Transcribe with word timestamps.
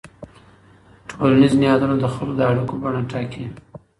ټولنیز 1.09 1.53
نهادونه 1.61 1.95
د 1.99 2.05
خلکو 2.15 2.33
د 2.37 2.41
اړیکو 2.51 2.73
بڼه 2.83 3.01
ټاکي. 3.11 3.45